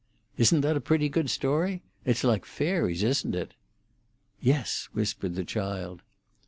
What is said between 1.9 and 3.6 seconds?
It's like fairies, isn't it?"